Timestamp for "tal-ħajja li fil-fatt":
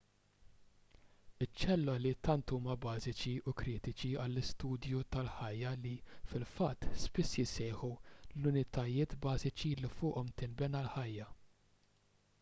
5.17-6.87